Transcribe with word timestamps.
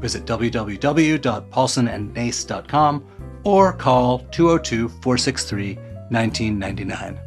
Visit 0.00 0.24
www.paulsonandnace.com 0.24 3.04
or 3.44 3.72
call 3.72 4.18
202 4.30 4.88
463 4.88 5.74
1999. 6.10 7.20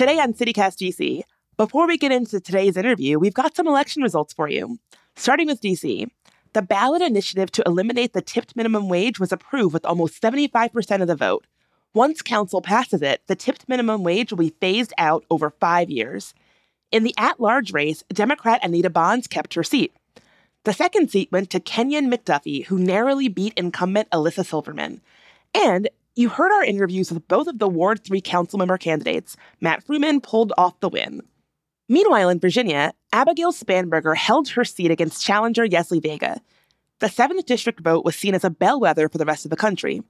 Today 0.00 0.18
on 0.18 0.32
CityCast 0.32 0.78
DC, 0.78 1.20
before 1.58 1.86
we 1.86 1.98
get 1.98 2.10
into 2.10 2.40
today's 2.40 2.78
interview, 2.78 3.18
we've 3.18 3.34
got 3.34 3.54
some 3.54 3.66
election 3.66 4.02
results 4.02 4.32
for 4.32 4.48
you. 4.48 4.78
Starting 5.14 5.46
with 5.46 5.60
DC, 5.60 6.06
the 6.54 6.62
ballot 6.62 7.02
initiative 7.02 7.52
to 7.52 7.62
eliminate 7.66 8.14
the 8.14 8.22
tipped 8.22 8.56
minimum 8.56 8.88
wage 8.88 9.20
was 9.20 9.30
approved 9.30 9.74
with 9.74 9.84
almost 9.84 10.22
75% 10.22 11.02
of 11.02 11.06
the 11.06 11.14
vote. 11.14 11.44
Once 11.92 12.22
council 12.22 12.62
passes 12.62 13.02
it, 13.02 13.20
the 13.26 13.34
tipped 13.34 13.68
minimum 13.68 14.04
wage 14.04 14.30
will 14.30 14.38
be 14.38 14.54
phased 14.60 14.92
out 14.96 15.24
over 15.28 15.50
five 15.50 15.90
years. 15.90 16.34
In 16.92 17.02
the 17.02 17.14
at 17.16 17.40
large 17.40 17.72
race, 17.72 18.04
Democrat 18.12 18.60
Anita 18.62 18.90
Bonds 18.90 19.26
kept 19.26 19.54
her 19.54 19.64
seat. 19.64 19.92
The 20.64 20.72
second 20.72 21.10
seat 21.10 21.32
went 21.32 21.50
to 21.50 21.58
Kenyon 21.58 22.10
McDuffie, 22.10 22.66
who 22.66 22.78
narrowly 22.78 23.28
beat 23.28 23.54
incumbent 23.56 24.08
Elissa 24.12 24.44
Silverman. 24.44 25.00
And 25.52 25.88
you 26.14 26.28
heard 26.28 26.52
our 26.52 26.62
interviews 26.62 27.10
with 27.10 27.26
both 27.26 27.48
of 27.48 27.58
the 27.58 27.68
Ward 27.68 28.04
3 28.04 28.20
council 28.20 28.58
member 28.58 28.78
candidates. 28.78 29.36
Matt 29.60 29.84
Frumin 29.84 30.22
pulled 30.22 30.52
off 30.56 30.78
the 30.78 30.88
win. 30.88 31.22
Meanwhile, 31.88 32.28
in 32.28 32.38
Virginia, 32.38 32.92
Abigail 33.12 33.52
Spanberger 33.52 34.16
held 34.16 34.50
her 34.50 34.64
seat 34.64 34.92
against 34.92 35.24
challenger 35.24 35.66
Yesli 35.66 36.00
Vega. 36.00 36.40
The 37.00 37.08
7th 37.08 37.46
district 37.46 37.80
vote 37.80 38.04
was 38.04 38.14
seen 38.14 38.34
as 38.34 38.44
a 38.44 38.50
bellwether 38.50 39.08
for 39.08 39.18
the 39.18 39.24
rest 39.24 39.44
of 39.44 39.50
the 39.50 39.56
country. 39.56 40.02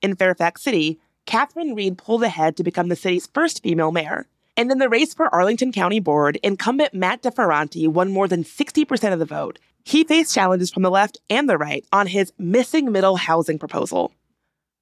In 0.00 0.14
Fairfax 0.14 0.62
City, 0.62 1.00
Catherine 1.28 1.74
Read 1.74 1.98
pulled 1.98 2.22
ahead 2.22 2.56
to 2.56 2.64
become 2.64 2.88
the 2.88 2.96
city's 2.96 3.26
first 3.26 3.62
female 3.62 3.92
mayor. 3.92 4.26
And 4.56 4.72
in 4.72 4.78
the 4.78 4.88
race 4.88 5.12
for 5.12 5.32
Arlington 5.32 5.72
County 5.72 6.00
Board, 6.00 6.38
incumbent 6.42 6.94
Matt 6.94 7.20
DeFerranti 7.20 7.86
won 7.86 8.10
more 8.10 8.26
than 8.26 8.44
60% 8.44 9.12
of 9.12 9.18
the 9.18 9.26
vote. 9.26 9.58
He 9.84 10.04
faced 10.04 10.34
challenges 10.34 10.70
from 10.70 10.84
the 10.84 10.90
left 10.90 11.18
and 11.28 11.46
the 11.46 11.58
right 11.58 11.84
on 11.92 12.06
his 12.06 12.32
missing 12.38 12.90
middle 12.90 13.16
housing 13.16 13.58
proposal. 13.58 14.10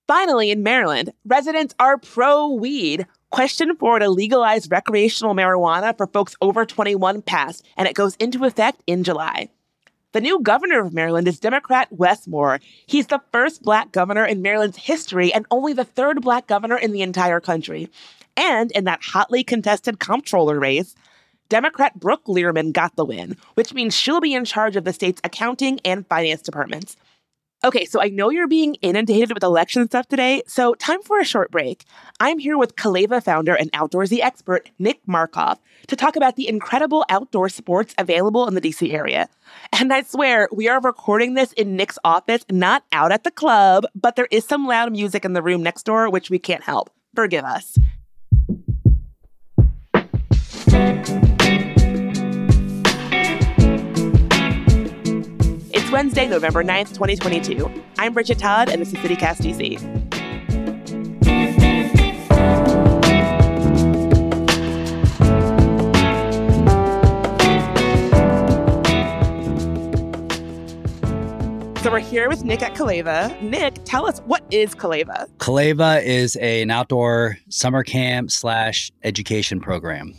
Finally, 0.06 0.52
in 0.52 0.62
Maryland, 0.62 1.12
residents 1.24 1.74
are 1.80 1.98
pro 1.98 2.46
weed. 2.46 3.08
Question 3.30 3.74
for 3.74 3.98
to 3.98 4.08
legalize 4.08 4.70
recreational 4.70 5.34
marijuana 5.34 5.96
for 5.96 6.06
folks 6.06 6.36
over 6.40 6.64
21 6.64 7.22
passed, 7.22 7.66
and 7.76 7.88
it 7.88 7.94
goes 7.96 8.14
into 8.20 8.44
effect 8.44 8.80
in 8.86 9.02
July. 9.02 9.48
The 10.16 10.22
new 10.22 10.40
governor 10.40 10.80
of 10.80 10.94
Maryland 10.94 11.28
is 11.28 11.38
Democrat 11.38 11.88
Wes 11.90 12.26
Moore. 12.26 12.58
He's 12.86 13.08
the 13.08 13.20
first 13.32 13.62
black 13.62 13.92
governor 13.92 14.24
in 14.24 14.40
Maryland's 14.40 14.78
history 14.78 15.30
and 15.30 15.44
only 15.50 15.74
the 15.74 15.84
third 15.84 16.22
black 16.22 16.46
governor 16.46 16.78
in 16.78 16.92
the 16.92 17.02
entire 17.02 17.38
country. 17.38 17.90
And 18.34 18.70
in 18.70 18.84
that 18.84 19.02
hotly 19.02 19.44
contested 19.44 20.00
comptroller 20.00 20.58
race, 20.58 20.94
Democrat 21.50 22.00
Brooke 22.00 22.24
Lierman 22.24 22.72
got 22.72 22.96
the 22.96 23.04
win, 23.04 23.36
which 23.56 23.74
means 23.74 23.94
she'll 23.94 24.22
be 24.22 24.32
in 24.32 24.46
charge 24.46 24.74
of 24.74 24.84
the 24.84 24.94
state's 24.94 25.20
accounting 25.22 25.80
and 25.84 26.06
finance 26.06 26.40
departments. 26.40 26.96
Okay, 27.64 27.86
so 27.86 28.02
I 28.02 28.10
know 28.10 28.28
you're 28.28 28.46
being 28.46 28.74
inundated 28.76 29.32
with 29.32 29.42
election 29.42 29.86
stuff 29.86 30.06
today, 30.08 30.42
so 30.46 30.74
time 30.74 31.02
for 31.02 31.18
a 31.18 31.24
short 31.24 31.50
break. 31.50 31.84
I'm 32.20 32.38
here 32.38 32.58
with 32.58 32.76
Calleva 32.76 33.24
founder 33.24 33.54
and 33.54 33.72
outdoorsy 33.72 34.20
expert 34.20 34.70
Nick 34.78 35.00
Markoff 35.08 35.58
to 35.86 35.96
talk 35.96 36.16
about 36.16 36.36
the 36.36 36.48
incredible 36.48 37.06
outdoor 37.08 37.48
sports 37.48 37.94
available 37.96 38.46
in 38.46 38.54
the 38.54 38.60
DC 38.60 38.92
area. 38.92 39.28
And 39.72 39.90
I 39.90 40.02
swear, 40.02 40.48
we 40.52 40.68
are 40.68 40.80
recording 40.82 41.32
this 41.32 41.52
in 41.54 41.76
Nick's 41.76 41.98
office, 42.04 42.44
not 42.50 42.84
out 42.92 43.10
at 43.10 43.24
the 43.24 43.30
club, 43.30 43.86
but 43.94 44.16
there 44.16 44.28
is 44.30 44.44
some 44.44 44.66
loud 44.66 44.92
music 44.92 45.24
in 45.24 45.32
the 45.32 45.42
room 45.42 45.62
next 45.62 45.84
door, 45.84 46.10
which 46.10 46.28
we 46.28 46.38
can't 46.38 46.62
help. 46.62 46.90
Forgive 47.14 47.44
us. 47.44 47.78
Wednesday, 55.96 56.28
November 56.28 56.62
9th, 56.62 56.92
2022. 56.92 57.72
I'm 57.96 58.12
Bridget 58.12 58.38
Todd, 58.38 58.68
and 58.68 58.82
this 58.82 58.92
is 58.92 58.98
CityCast 58.98 59.40
DC. 59.40 59.80
So 71.82 71.90
we're 71.90 72.00
here 72.00 72.28
with 72.28 72.44
Nick 72.44 72.60
at 72.60 72.74
Calleva. 72.74 73.40
Nick, 73.40 73.82
tell 73.86 74.04
us 74.04 74.18
what 74.26 74.44
is 74.50 74.74
Calleva? 74.74 75.26
Calleva 75.38 76.04
is 76.04 76.36
a, 76.36 76.60
an 76.60 76.70
outdoor 76.70 77.38
summer 77.48 77.82
camp 77.82 78.30
slash 78.30 78.92
education 79.02 79.60
program. 79.60 80.12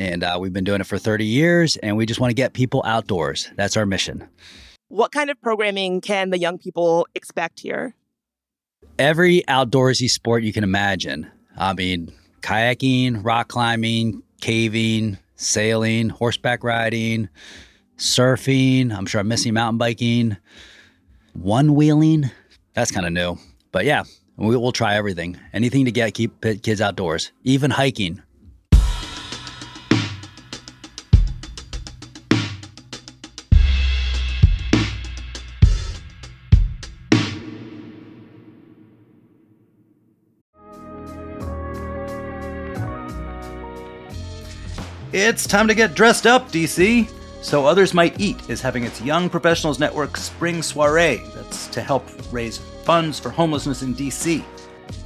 And 0.00 0.24
uh, 0.24 0.38
we've 0.40 0.52
been 0.54 0.64
doing 0.64 0.80
it 0.80 0.86
for 0.86 0.96
30 0.96 1.26
years, 1.26 1.76
and 1.76 1.94
we 1.94 2.06
just 2.06 2.20
want 2.20 2.30
to 2.30 2.34
get 2.34 2.54
people 2.54 2.82
outdoors. 2.86 3.50
That's 3.56 3.76
our 3.76 3.84
mission. 3.84 4.26
What 4.88 5.12
kind 5.12 5.28
of 5.28 5.38
programming 5.42 6.00
can 6.00 6.30
the 6.30 6.38
young 6.38 6.56
people 6.56 7.06
expect 7.14 7.60
here? 7.60 7.94
Every 8.98 9.42
outdoorsy 9.46 10.08
sport 10.08 10.42
you 10.42 10.54
can 10.54 10.64
imagine. 10.64 11.30
I 11.54 11.74
mean, 11.74 12.10
kayaking, 12.40 13.22
rock 13.22 13.48
climbing, 13.48 14.22
caving, 14.40 15.18
sailing, 15.36 16.08
horseback 16.08 16.64
riding, 16.64 17.28
surfing. 17.98 18.96
I'm 18.96 19.04
sure 19.04 19.20
I'm 19.20 19.28
missing 19.28 19.52
mountain 19.52 19.76
biking, 19.76 20.38
one 21.34 21.74
wheeling. 21.74 22.30
That's 22.72 22.90
kind 22.90 23.04
of 23.04 23.12
new. 23.12 23.36
But 23.70 23.84
yeah, 23.84 24.04
we, 24.38 24.56
will 24.56 24.72
try 24.72 24.94
everything. 24.94 25.38
Anything 25.52 25.84
to 25.84 25.92
get 25.92 26.14
keep 26.14 26.40
kids 26.40 26.80
outdoors, 26.80 27.32
even 27.44 27.70
hiking. 27.70 28.22
It's 45.30 45.46
time 45.46 45.68
to 45.68 45.76
get 45.76 45.94
dressed 45.94 46.26
up, 46.26 46.50
DC. 46.50 47.08
So 47.40 47.64
Others 47.64 47.94
Might 47.94 48.18
Eat 48.18 48.50
is 48.50 48.60
having 48.60 48.82
its 48.82 49.00
Young 49.00 49.30
Professionals 49.30 49.78
Network 49.78 50.16
Spring 50.16 50.60
Soiree. 50.60 51.22
That's 51.36 51.68
to 51.68 51.80
help 51.80 52.04
raise 52.32 52.58
funds 52.58 53.20
for 53.20 53.30
homelessness 53.30 53.82
in 53.82 53.94
DC. 53.94 54.42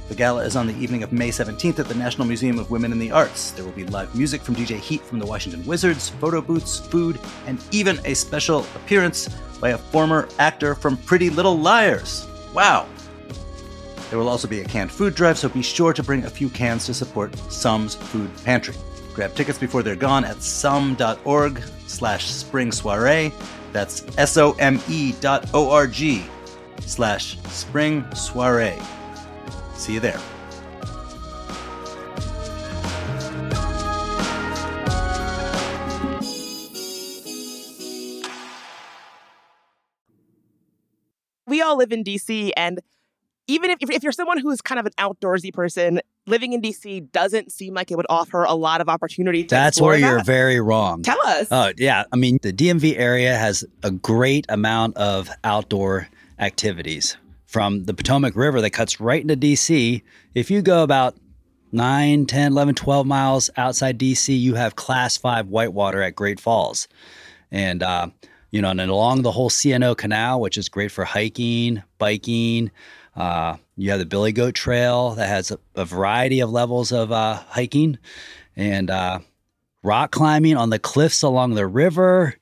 The 0.09 0.15
gala 0.15 0.43
is 0.43 0.55
on 0.55 0.65
the 0.65 0.73
evening 0.77 1.03
of 1.03 1.13
May 1.13 1.29
17th 1.29 1.77
at 1.77 1.87
the 1.87 1.93
National 1.93 2.25
Museum 2.25 2.57
of 2.57 2.71
Women 2.71 2.91
in 2.91 2.97
the 2.97 3.11
Arts. 3.11 3.51
There 3.51 3.63
will 3.63 3.71
be 3.73 3.85
live 3.85 4.15
music 4.15 4.41
from 4.41 4.55
DJ 4.55 4.79
Heat 4.79 5.01
from 5.01 5.19
the 5.19 5.27
Washington 5.27 5.63
Wizards, 5.63 6.09
photo 6.09 6.41
booths, 6.41 6.79
food, 6.79 7.19
and 7.45 7.63
even 7.69 7.99
a 8.03 8.15
special 8.15 8.61
appearance 8.73 9.29
by 9.61 9.69
a 9.69 9.77
former 9.77 10.27
actor 10.39 10.73
from 10.73 10.97
Pretty 10.97 11.29
Little 11.29 11.59
Liars. 11.59 12.25
Wow! 12.51 12.87
There 14.09 14.17
will 14.17 14.29
also 14.29 14.47
be 14.47 14.61
a 14.61 14.65
canned 14.65 14.91
food 14.91 15.13
drive, 15.13 15.37
so 15.37 15.49
be 15.49 15.61
sure 15.61 15.93
to 15.93 16.01
bring 16.01 16.25
a 16.25 16.31
few 16.31 16.49
cans 16.49 16.87
to 16.87 16.95
support 16.95 17.37
Some's 17.51 17.93
Food 17.93 18.31
Pantry. 18.43 18.73
Grab 19.15 19.33
tickets 19.33 19.57
before 19.57 19.81
they're 19.81 19.95
gone 19.95 20.25
at 20.25 20.43
some.org 20.43 21.63
slash 21.87 22.25
spring 22.25 22.69
soiree. 22.73 23.31
That's 23.71 24.05
S-O-M-E 24.17 25.13
dot 25.21 25.49
O-R-G 25.53 26.25
slash 26.81 27.39
spring 27.43 28.05
soiree. 28.13 28.77
See 29.75 29.93
you 29.93 30.01
there. 30.01 30.19
We 41.47 41.61
all 41.61 41.77
live 41.77 41.93
in 41.93 42.03
DC 42.03 42.51
and 42.57 42.81
even 43.47 43.69
if, 43.69 43.77
if 43.81 44.03
you're 44.03 44.11
someone 44.11 44.39
who's 44.39 44.61
kind 44.61 44.79
of 44.79 44.85
an 44.85 44.93
outdoorsy 44.97 45.53
person, 45.53 45.99
living 46.25 46.53
in 46.53 46.61
DC 46.61 47.11
doesn't 47.11 47.51
seem 47.51 47.73
like 47.73 47.91
it 47.91 47.97
would 47.97 48.07
offer 48.09 48.43
a 48.43 48.53
lot 48.55 48.81
of 48.81 48.89
opportunity 48.89 49.43
to 49.43 49.49
That's 49.49 49.79
where 49.79 49.99
that. 49.99 50.07
you're 50.07 50.23
very 50.23 50.59
wrong. 50.59 51.03
Tell 51.03 51.19
us. 51.25 51.47
Oh, 51.51 51.71
yeah. 51.77 52.05
I 52.11 52.15
mean, 52.15 52.39
the 52.41 52.51
DMV 52.51 52.97
area 52.97 53.35
has 53.35 53.63
a 53.83 53.91
great 53.91 54.45
amount 54.49 54.97
of 54.97 55.29
outdoor 55.43 56.07
activities 56.39 57.17
from 57.45 57.85
the 57.85 57.93
Potomac 57.93 58.35
River 58.35 58.61
that 58.61 58.71
cuts 58.71 58.99
right 58.99 59.21
into 59.21 59.35
DC. 59.35 60.01
If 60.33 60.49
you 60.49 60.61
go 60.61 60.83
about 60.83 61.15
9, 61.71 62.25
10, 62.25 62.51
11, 62.51 62.75
12 62.75 63.05
miles 63.05 63.49
outside 63.57 63.99
DC, 63.99 64.37
you 64.37 64.55
have 64.55 64.75
class 64.75 65.17
five 65.17 65.47
whitewater 65.47 66.01
at 66.01 66.15
Great 66.15 66.39
Falls. 66.39 66.87
And, 67.51 67.83
uh, 67.83 68.07
you 68.51 68.61
know, 68.61 68.69
and 68.69 68.81
along 68.81 69.21
the 69.21 69.31
whole 69.31 69.49
C&O 69.49 69.95
Canal, 69.95 70.41
which 70.41 70.57
is 70.57 70.67
great 70.67 70.91
for 70.91 71.05
hiking, 71.05 71.83
biking. 71.97 72.71
Uh, 73.15 73.57
you 73.77 73.89
have 73.91 73.99
the 73.99 74.05
Billy 74.05 74.31
Goat 74.31 74.55
Trail 74.55 75.11
that 75.15 75.27
has 75.27 75.51
a, 75.51 75.59
a 75.75 75.85
variety 75.85 76.41
of 76.41 76.51
levels 76.51 76.91
of 76.91 77.11
uh, 77.11 77.35
hiking 77.47 77.97
and 78.55 78.89
uh, 78.89 79.19
rock 79.83 80.11
climbing 80.11 80.57
on 80.57 80.69
the 80.69 80.79
cliffs 80.79 81.21
along 81.21 81.53
the 81.53 81.67
river, 81.67 82.35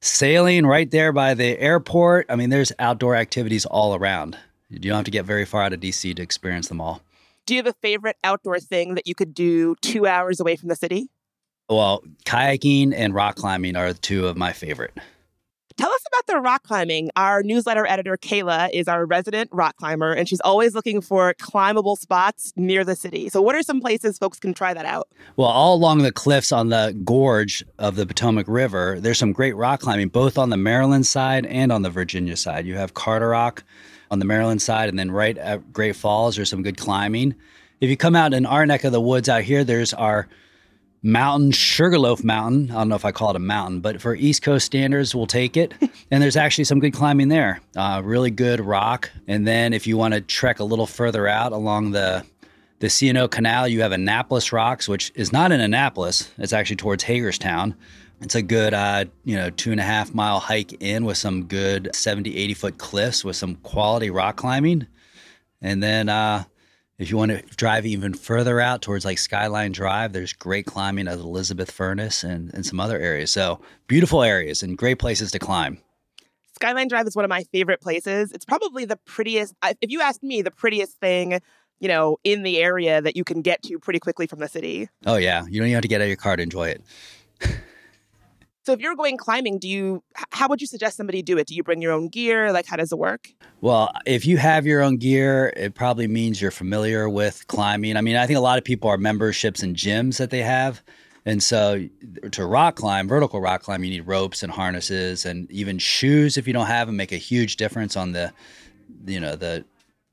sailing 0.00 0.66
right 0.66 0.90
there 0.90 1.12
by 1.12 1.34
the 1.34 1.58
airport. 1.58 2.26
I 2.28 2.36
mean, 2.36 2.50
there's 2.50 2.72
outdoor 2.78 3.14
activities 3.14 3.66
all 3.66 3.94
around. 3.94 4.36
You 4.68 4.78
don't 4.78 4.96
have 4.96 5.04
to 5.04 5.10
get 5.10 5.24
very 5.24 5.44
far 5.44 5.62
out 5.62 5.72
of 5.72 5.80
DC 5.80 6.14
to 6.16 6.22
experience 6.22 6.68
them 6.68 6.80
all. 6.80 7.02
Do 7.46 7.54
you 7.54 7.58
have 7.58 7.66
a 7.66 7.76
favorite 7.80 8.16
outdoor 8.22 8.60
thing 8.60 8.94
that 8.94 9.06
you 9.06 9.14
could 9.14 9.34
do 9.34 9.74
two 9.80 10.06
hours 10.06 10.40
away 10.40 10.56
from 10.56 10.68
the 10.68 10.76
city? 10.76 11.08
Well, 11.68 12.02
kayaking 12.24 12.92
and 12.94 13.14
rock 13.14 13.36
climbing 13.36 13.76
are 13.76 13.92
two 13.92 14.26
of 14.26 14.36
my 14.36 14.52
favorite. 14.52 14.96
Rock 16.38 16.62
climbing. 16.62 17.10
Our 17.16 17.42
newsletter 17.42 17.86
editor, 17.86 18.16
Kayla, 18.16 18.70
is 18.72 18.86
our 18.86 19.06
resident 19.06 19.50
rock 19.52 19.76
climber, 19.76 20.12
and 20.12 20.28
she's 20.28 20.40
always 20.40 20.74
looking 20.74 21.00
for 21.00 21.34
climbable 21.34 21.96
spots 21.96 22.52
near 22.56 22.84
the 22.84 22.94
city. 22.94 23.28
So, 23.28 23.42
what 23.42 23.54
are 23.54 23.62
some 23.62 23.80
places 23.80 24.18
folks 24.18 24.38
can 24.38 24.54
try 24.54 24.74
that 24.74 24.84
out? 24.84 25.08
Well, 25.36 25.48
all 25.48 25.74
along 25.74 25.98
the 25.98 26.12
cliffs 26.12 26.52
on 26.52 26.68
the 26.68 26.96
gorge 27.04 27.64
of 27.78 27.96
the 27.96 28.06
Potomac 28.06 28.46
River, 28.46 29.00
there's 29.00 29.18
some 29.18 29.32
great 29.32 29.56
rock 29.56 29.80
climbing, 29.80 30.08
both 30.08 30.38
on 30.38 30.50
the 30.50 30.56
Maryland 30.56 31.06
side 31.06 31.46
and 31.46 31.72
on 31.72 31.82
the 31.82 31.90
Virginia 31.90 32.36
side. 32.36 32.66
You 32.66 32.76
have 32.76 32.94
Carderock 32.94 33.62
on 34.10 34.18
the 34.18 34.24
Maryland 34.24 34.60
side, 34.60 34.88
and 34.88 34.98
then 34.98 35.10
right 35.10 35.36
at 35.38 35.72
Great 35.72 35.96
Falls, 35.96 36.36
there's 36.36 36.50
some 36.50 36.62
good 36.62 36.76
climbing. 36.76 37.34
If 37.80 37.88
you 37.88 37.96
come 37.96 38.14
out 38.14 38.34
in 38.34 38.44
our 38.44 38.66
neck 38.66 38.84
of 38.84 38.92
the 38.92 39.00
woods 39.00 39.28
out 39.28 39.42
here, 39.42 39.64
there's 39.64 39.94
our 39.94 40.28
mountain, 41.02 41.52
Sugarloaf 41.52 42.22
Mountain. 42.22 42.70
I 42.70 42.74
don't 42.74 42.88
know 42.88 42.94
if 42.94 43.04
I 43.04 43.12
call 43.12 43.30
it 43.30 43.36
a 43.36 43.40
mountain, 43.40 43.80
but 43.80 44.00
for 44.00 44.14
East 44.14 44.42
Coast 44.42 44.66
standards, 44.66 45.14
we'll 45.14 45.26
take 45.26 45.56
it. 45.56 45.72
and 46.10 46.22
there's 46.22 46.36
actually 46.36 46.64
some 46.64 46.80
good 46.80 46.92
climbing 46.92 47.28
there. 47.28 47.60
Uh, 47.76 48.02
really 48.04 48.30
good 48.30 48.60
rock. 48.60 49.10
And 49.26 49.46
then 49.46 49.72
if 49.72 49.86
you 49.86 49.96
want 49.96 50.14
to 50.14 50.20
trek 50.20 50.60
a 50.60 50.64
little 50.64 50.86
further 50.86 51.26
out 51.26 51.52
along 51.52 51.92
the 51.92 52.24
the 52.80 52.88
C&O 52.88 53.28
Canal, 53.28 53.68
you 53.68 53.82
have 53.82 53.92
Annapolis 53.92 54.52
Rocks, 54.54 54.88
which 54.88 55.12
is 55.14 55.34
not 55.34 55.52
in 55.52 55.60
Annapolis. 55.60 56.30
It's 56.38 56.54
actually 56.54 56.76
towards 56.76 57.04
Hagerstown. 57.04 57.74
It's 58.22 58.34
a 58.34 58.40
good, 58.40 58.72
uh, 58.72 59.04
you 59.22 59.36
know, 59.36 59.50
two 59.50 59.70
and 59.70 59.78
a 59.78 59.84
half 59.84 60.14
mile 60.14 60.40
hike 60.40 60.72
in 60.82 61.04
with 61.04 61.18
some 61.18 61.44
good 61.44 61.90
70, 61.94 62.34
80 62.34 62.54
foot 62.54 62.78
cliffs 62.78 63.22
with 63.22 63.36
some 63.36 63.56
quality 63.56 64.08
rock 64.08 64.36
climbing. 64.36 64.86
And 65.60 65.82
then 65.82 66.08
uh, 66.08 66.44
if 67.00 67.10
you 67.10 67.16
want 67.16 67.30
to 67.30 67.40
drive 67.56 67.86
even 67.86 68.12
further 68.12 68.60
out 68.60 68.82
towards 68.82 69.06
like 69.06 69.16
Skyline 69.16 69.72
Drive, 69.72 70.12
there's 70.12 70.34
great 70.34 70.66
climbing 70.66 71.08
at 71.08 71.18
Elizabeth 71.18 71.70
Furnace 71.70 72.22
and, 72.22 72.52
and 72.52 72.64
some 72.64 72.78
other 72.78 72.98
areas. 72.98 73.32
So 73.32 73.58
beautiful 73.86 74.22
areas 74.22 74.62
and 74.62 74.76
great 74.76 74.98
places 74.98 75.30
to 75.30 75.38
climb. 75.38 75.78
Skyline 76.54 76.88
Drive 76.88 77.06
is 77.06 77.16
one 77.16 77.24
of 77.24 77.30
my 77.30 77.44
favorite 77.44 77.80
places. 77.80 78.32
It's 78.32 78.44
probably 78.44 78.84
the 78.84 78.98
prettiest, 79.06 79.54
if 79.80 79.90
you 79.90 80.02
ask 80.02 80.22
me, 80.22 80.42
the 80.42 80.50
prettiest 80.50 81.00
thing, 81.00 81.40
you 81.80 81.88
know, 81.88 82.18
in 82.22 82.42
the 82.42 82.58
area 82.58 83.00
that 83.00 83.16
you 83.16 83.24
can 83.24 83.40
get 83.40 83.62
to 83.62 83.78
pretty 83.78 83.98
quickly 83.98 84.26
from 84.26 84.40
the 84.40 84.48
city. 84.48 84.90
Oh, 85.06 85.16
yeah. 85.16 85.46
You 85.46 85.58
don't 85.58 85.68
even 85.68 85.76
have 85.76 85.82
to 85.82 85.88
get 85.88 86.02
out 86.02 86.04
of 86.04 86.08
your 86.08 86.18
car 86.18 86.36
to 86.36 86.42
enjoy 86.42 86.68
it. 86.68 86.82
So 88.64 88.72
if 88.72 88.80
you're 88.80 88.94
going 88.94 89.16
climbing, 89.16 89.58
do 89.58 89.68
you 89.68 90.02
how 90.30 90.48
would 90.48 90.60
you 90.60 90.66
suggest 90.66 90.96
somebody 90.96 91.22
do 91.22 91.38
it? 91.38 91.46
Do 91.46 91.54
you 91.54 91.62
bring 91.62 91.80
your 91.80 91.92
own 91.92 92.08
gear? 92.08 92.52
Like 92.52 92.66
how 92.66 92.76
does 92.76 92.92
it 92.92 92.98
work? 92.98 93.28
Well, 93.60 93.90
if 94.06 94.26
you 94.26 94.36
have 94.36 94.66
your 94.66 94.82
own 94.82 94.96
gear, 94.96 95.52
it 95.56 95.74
probably 95.74 96.08
means 96.08 96.40
you're 96.40 96.50
familiar 96.50 97.08
with 97.08 97.46
climbing. 97.46 97.96
I 97.96 98.00
mean, 98.00 98.16
I 98.16 98.26
think 98.26 98.38
a 98.38 98.42
lot 98.42 98.58
of 98.58 98.64
people 98.64 98.90
are 98.90 98.98
memberships 98.98 99.62
and 99.62 99.74
gyms 99.74 100.18
that 100.18 100.30
they 100.30 100.42
have. 100.42 100.82
And 101.26 101.42
so 101.42 101.86
to 102.30 102.46
rock 102.46 102.76
climb, 102.76 103.06
vertical 103.06 103.40
rock 103.40 103.62
climb, 103.62 103.84
you 103.84 103.90
need 103.90 104.06
ropes 104.06 104.42
and 104.42 104.50
harnesses 104.50 105.26
and 105.26 105.50
even 105.50 105.78
shoes 105.78 106.38
if 106.38 106.46
you 106.46 106.52
don't 106.52 106.66
have 106.66 106.86
them 106.86 106.96
make 106.96 107.12
a 107.12 107.16
huge 107.16 107.56
difference 107.56 107.96
on 107.96 108.12
the 108.12 108.32
you 109.06 109.20
know, 109.20 109.36
the 109.36 109.64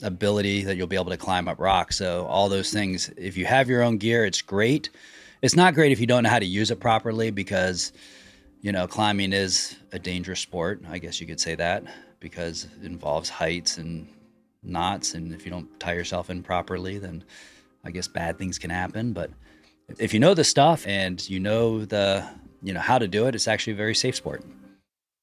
ability 0.04 0.64
that 0.64 0.78
you'll 0.78 0.88
be 0.88 0.96
able 0.96 1.10
to 1.10 1.18
climb 1.18 1.48
up 1.48 1.60
rocks. 1.60 1.98
So 1.98 2.26
all 2.26 2.50
those 2.50 2.72
things, 2.72 3.10
if 3.18 3.36
you 3.38 3.46
have 3.46 3.70
your 3.70 3.82
own 3.82 3.98
gear, 3.98 4.26
it's 4.26 4.42
great. 4.42 4.90
It's 5.42 5.56
not 5.56 5.74
great 5.74 5.92
if 5.92 6.00
you 6.00 6.08
don't 6.08 6.24
know 6.24 6.30
how 6.30 6.40
to 6.40 6.46
use 6.46 6.72
it 6.72 6.80
properly 6.80 7.32
because 7.32 7.92
you 8.62 8.72
know, 8.72 8.88
climbing 8.88 9.34
is 9.34 9.76
a 9.92 10.00
dangerous 10.00 10.40
sport. 10.40 10.82
I 10.90 10.98
guess 10.98 11.22
you 11.22 11.28
could 11.28 11.40
say 11.40 11.56
that 11.56 11.84
because 12.20 12.68
it 12.82 12.86
involves 12.86 13.30
heights 13.30 13.78
and 13.78 14.08
knots. 14.64 15.14
And 15.14 15.34
if 15.34 15.46
you 15.46 15.52
don't 15.52 15.80
tie 15.80 15.94
yourself 15.94 16.30
in 16.30 16.44
properly, 16.44 16.98
then 16.98 17.24
I 17.84 17.92
guess 17.92 18.08
bad 18.08 18.38
things 18.38 18.58
can 18.58 18.70
happen. 18.70 19.14
But 19.14 19.32
if 20.00 20.14
you 20.14 20.20
know 20.20 20.34
the 20.34 20.44
stuff 20.44 20.86
and 20.88 21.28
you 21.30 21.40
know 21.40 21.86
the, 21.86 22.28
you 22.62 22.74
know, 22.74 22.80
how 22.80 22.98
to 22.98 23.08
do 23.08 23.28
it, 23.28 23.36
it's 23.36 23.48
actually 23.48 23.74
a 23.74 23.78
very 23.78 23.96
safe 23.96 24.16
sport. 24.16 24.44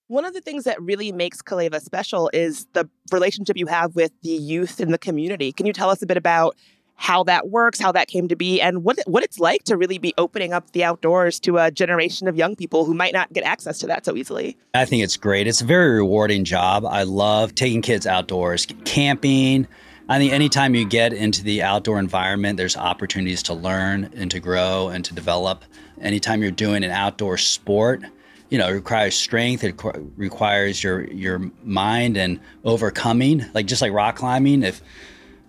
One 0.06 0.25
of 0.25 0.34
the 0.34 0.40
things 0.40 0.64
that 0.64 0.81
really 0.82 1.12
makes 1.12 1.40
Calleva 1.42 1.81
special 1.81 2.31
is 2.32 2.66
the 2.75 2.88
relationship 3.10 3.56
you 3.56 3.66
have 3.66 3.96
with 3.96 4.12
the 4.22 4.31
youth 4.31 4.78
in 4.78 4.90
the 4.90 4.98
community. 4.98 5.50
Can 5.50 5.66
you 5.66 5.72
tell 5.72 5.90
us 5.90 6.02
a 6.02 6.06
bit 6.06 6.19
about 6.19 6.56
how 6.96 7.25
that 7.25 7.49
works, 7.49 7.81
how 7.81 7.93
that 7.93 8.08
came 8.08 8.29
to 8.29 8.37
be, 8.37 8.61
and 8.61 8.85
what 8.85 8.99
what 9.06 9.23
it's 9.23 9.38
like 9.38 9.64
to 9.64 9.76
really 9.76 9.99
be 9.99 10.14
opening 10.17 10.52
up 10.52 10.70
the 10.73 10.85
outdoors 10.85 11.41
to 11.41 11.58
a 11.58 11.70
generation 11.70 12.29
of 12.29 12.37
young 12.37 12.56
people 12.56 12.85
who 12.85 12.94
might 12.94 13.12
not 13.12 13.32
get 13.32 13.44
access 13.44 13.79
to 13.79 13.87
that 13.87 14.05
so 14.05 14.17
easily. 14.17 14.56
I 14.75 14.85
think 14.85 15.02
it's 15.02 15.17
great. 15.17 15.46
It's 15.46 15.61
a 15.61 15.64
very 15.67 15.91
rewarding 15.96 16.44
job. 16.44 16.85
I 16.87 17.02
love 17.02 17.55
taking 17.55 17.82
kids 17.82 18.06
outdoors, 18.06 18.67
camping. 18.85 19.67
I 20.08 20.19
think 20.19 20.32
anytime 20.32 20.75
you 20.75 20.87
get 20.87 21.12
into 21.14 21.43
the 21.43 21.62
outdoor 21.62 21.99
environment, 21.99 22.58
there's 22.58 22.76
opportunities 22.76 23.43
to 23.44 23.55
learn 23.55 24.11
and 24.14 24.31
to 24.31 24.38
grow 24.38 24.88
and 24.88 25.05
to 25.06 25.14
develop. 25.14 25.64
Anytime 26.00 26.43
you're 26.43 26.50
doing 26.50 26.85
an 26.85 26.91
outdoor 26.91 27.38
sport, 27.38 28.02
you 28.50 28.58
know, 28.58 28.69
it 28.69 28.73
requires 28.73 29.17
strength. 29.17 29.64
It 29.64 29.81
requires 30.17 30.85
your 30.85 31.05
your 31.05 31.50
mind 31.64 32.17
and 32.17 32.38
overcoming. 32.64 33.46
Like 33.55 33.67
just 33.67 33.82
like 33.82 33.93
rock 33.93 34.17
climbing, 34.17 34.62
if 34.62 34.82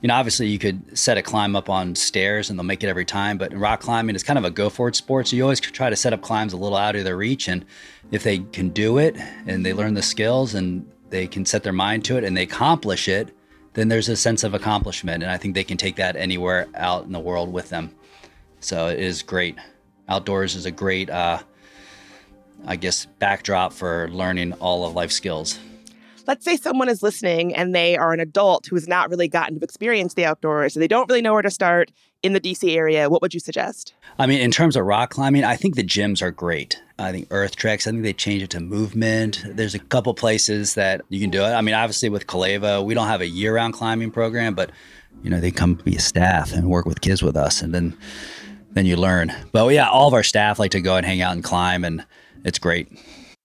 you 0.02 0.08
know, 0.08 0.14
obviously 0.14 0.48
you 0.48 0.60
could 0.60 0.98
set 0.98 1.18
a 1.18 1.22
climb 1.22 1.56
up 1.56 1.70
on 1.70 1.96
stairs 1.96 2.50
and 2.50 2.60
they'll 2.60 2.66
make 2.66 2.84
it 2.84 2.88
every 2.88 3.06
time, 3.06 3.38
but 3.38 3.54
rock 3.56 3.80
climbing 3.80 4.16
is 4.16 4.24
kind 4.24 4.38
of 4.38 4.46
a 4.46 4.52
go 4.52 4.70
for 4.70 4.88
it 4.88 4.96
sport. 4.96 5.28
So 5.28 5.36
you 5.36 5.44
always 5.44 5.60
try 5.60 5.90
to 5.90 5.96
set 5.96 6.14
up 6.14 6.22
climbs 6.22 6.54
a 6.54 6.58
little 6.58 6.78
out 6.78 6.96
of 6.96 7.04
their 7.04 7.18
reach. 7.18 7.48
And 7.48 7.66
if 8.12 8.24
they 8.24 8.40
can 8.40 8.70
do 8.70 8.98
it 8.98 9.16
and 9.48 9.66
they 9.66 9.74
learn 9.74 9.94
the 9.94 10.02
skills 10.02 10.54
and 10.54 10.90
they 11.10 11.28
can 11.28 11.46
set 11.46 11.64
their 11.64 11.74
mind 11.74 12.06
to 12.06 12.18
it 12.18 12.24
and 12.24 12.36
they 12.36 12.44
accomplish 12.44 13.08
it, 13.08 13.36
then 13.74 13.88
there's 13.88 14.10
a 14.10 14.16
sense 14.16 14.44
of 14.44 14.54
accomplishment. 14.54 15.24
And 15.24 15.32
I 15.32 15.38
think 15.38 15.56
they 15.56 15.64
can 15.64 15.78
take 15.78 15.96
that 15.96 16.16
anywhere 16.16 16.68
out 16.76 17.06
in 17.06 17.12
the 17.12 17.20
world 17.20 17.52
with 17.52 17.70
them. 17.70 17.94
So 18.60 18.88
it 18.88 19.00
is 19.00 19.22
great. 19.24 19.58
Outdoors 20.08 20.56
is 20.56 20.66
a 20.66 20.72
great, 20.72 21.10
uh, 21.10 21.40
I 22.66 22.76
guess, 22.76 23.06
backdrop 23.06 23.74
for 23.74 24.10
learning 24.10 24.54
all 24.54 24.86
of 24.86 24.94
life 24.94 25.12
skills 25.12 25.60
let's 26.28 26.46
say 26.46 26.58
someone 26.58 26.90
is 26.90 27.04
listening 27.04 27.54
and 27.56 27.74
they 27.74 27.98
are 27.98 28.14
an 28.14 28.20
adult 28.20 28.68
who 28.68 28.76
has 28.76 28.88
not 28.88 29.10
really 29.10 29.28
gotten 29.28 29.60
to 29.60 29.64
experience 29.64 30.14
the 30.14 30.26
outdoors 30.26 30.76
and 30.76 30.84
they 30.84 30.88
don't 30.88 31.10
really 31.10 31.22
know 31.22 31.34
where 31.34 31.42
to 31.42 31.52
start 31.52 31.92
in 32.24 32.34
the 32.34 32.42
DC 32.42 32.76
area, 32.76 33.10
what 33.10 33.22
would 33.22 33.34
you 33.34 33.40
suggest? 33.40 33.94
I 34.18 34.26
mean, 34.26 34.42
in 34.42 34.50
terms 34.50 34.76
of 34.76 34.86
rock 34.86 35.12
climbing, 35.12 35.44
I 35.44 35.56
think 35.56 35.76
the 35.76 35.84
gyms 35.84 36.24
are 36.24 36.32
great. 36.32 36.82
I 36.98 37.12
think 37.12 37.28
Earth 37.30 37.56
Treks, 37.56 37.86
I 37.86 37.92
think 37.92 38.02
they 38.02 38.14
changed 38.14 38.46
it 38.46 38.50
to 38.52 38.60
movement. 38.60 39.44
There's 39.46 39.76
a 39.76 39.80
couple 39.80 40.14
places 40.16 40.74
that 40.74 41.02
you 41.10 41.20
can 41.20 41.30
do 41.30 41.44
it. 41.44 41.50
I 41.50 41.62
mean, 41.62 41.76
obviously 41.76 42.10
with 42.10 42.26
Calleva, 42.26 42.84
we 42.84 42.96
don't 42.96 43.08
have 43.08 43.22
a 43.22 43.28
year 43.28 43.56
round 43.56 43.74
climbing 43.74 44.12
program, 44.12 44.56
but 44.56 44.72
you 45.22 45.30
know, 45.30 45.40
they 45.40 45.52
come 45.52 45.76
be 45.76 45.96
a 45.96 46.00
staff 46.00 46.52
and 46.52 46.70
work 46.70 46.86
with 46.86 47.02
kids 47.02 47.22
with 47.22 47.38
us 47.38 47.62
and 47.62 47.74
then 47.74 47.96
then 48.72 48.86
you 48.86 48.98
learn. 48.98 49.32
But 49.52 49.68
yeah, 49.70 49.88
all 49.88 50.08
of 50.08 50.14
our 50.14 50.24
staff 50.24 50.60
like 50.60 50.72
to 50.72 50.82
go 50.82 50.98
and 50.98 51.06
hang 51.06 51.22
out 51.22 51.34
and 51.34 51.44
climb 51.44 51.86
and 51.86 52.06
it's 52.44 52.60
great. 52.60 52.88